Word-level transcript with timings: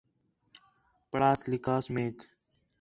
پڑھاس، 1.11 1.39
لِکھاس 1.51 1.85
میک 1.93 2.15